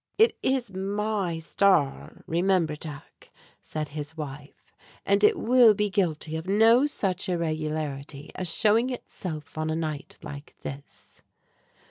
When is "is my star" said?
0.41-2.23